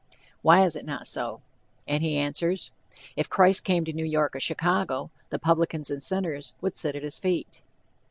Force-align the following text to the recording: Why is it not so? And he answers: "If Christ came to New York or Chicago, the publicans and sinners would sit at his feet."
Why 0.41 0.65
is 0.65 0.75
it 0.75 0.83
not 0.83 1.05
so? 1.05 1.41
And 1.87 2.01
he 2.01 2.17
answers: 2.17 2.71
"If 3.15 3.29
Christ 3.29 3.63
came 3.63 3.85
to 3.85 3.93
New 3.93 4.03
York 4.03 4.35
or 4.35 4.39
Chicago, 4.39 5.11
the 5.29 5.37
publicans 5.37 5.91
and 5.91 6.01
sinners 6.01 6.55
would 6.59 6.75
sit 6.75 6.95
at 6.95 7.03
his 7.03 7.19
feet." 7.19 7.61